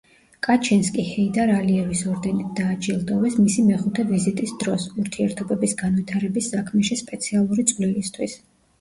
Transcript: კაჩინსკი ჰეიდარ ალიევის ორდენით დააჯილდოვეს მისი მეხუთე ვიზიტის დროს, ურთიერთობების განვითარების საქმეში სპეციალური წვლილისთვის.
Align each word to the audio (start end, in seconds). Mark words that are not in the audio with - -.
კაჩინსკი 0.45 1.03
ჰეიდარ 1.09 1.51
ალიევის 1.55 2.01
ორდენით 2.13 2.47
დააჯილდოვეს 2.61 3.37
მისი 3.43 3.67
მეხუთე 3.69 4.09
ვიზიტის 4.15 4.57
დროს, 4.67 4.91
ურთიერთობების 5.05 5.81
განვითარების 5.85 6.53
საქმეში 6.59 7.03
სპეციალური 7.07 7.73
წვლილისთვის. 7.75 8.41